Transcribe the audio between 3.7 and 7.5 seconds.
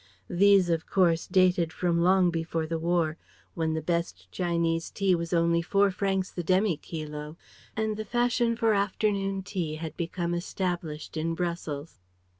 the best Chinese tea was only four francs the demi kilo